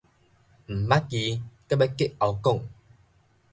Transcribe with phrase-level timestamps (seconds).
[0.03, 0.09] 毋捌字閣
[1.93, 2.59] 欲激喉管